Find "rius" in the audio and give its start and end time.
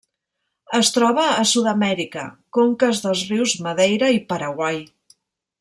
3.35-3.57